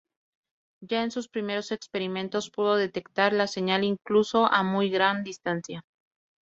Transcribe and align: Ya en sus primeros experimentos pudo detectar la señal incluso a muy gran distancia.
Ya 0.83 1.03
en 1.03 1.11
sus 1.11 1.27
primeros 1.27 1.71
experimentos 1.71 2.49
pudo 2.49 2.75
detectar 2.75 3.33
la 3.33 3.45
señal 3.45 3.83
incluso 3.83 4.47
a 4.51 4.63
muy 4.63 4.89
gran 4.89 5.23
distancia. 5.23 5.83